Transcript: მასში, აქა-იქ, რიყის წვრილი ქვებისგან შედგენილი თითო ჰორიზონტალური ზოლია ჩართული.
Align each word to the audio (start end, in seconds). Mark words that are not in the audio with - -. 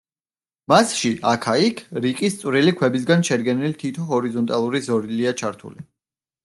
მასში, 0.71 1.11
აქა-იქ, 1.31 1.83
რიყის 2.07 2.39
წვრილი 2.41 2.75
ქვებისგან 2.81 3.25
შედგენილი 3.31 3.79
თითო 3.85 4.09
ჰორიზონტალური 4.13 4.87
ზოლია 4.91 5.41
ჩართული. 5.45 5.89